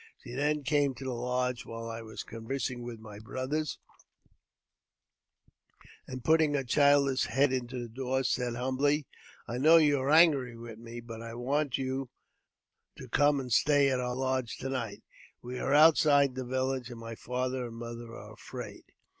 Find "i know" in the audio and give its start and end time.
9.47-9.77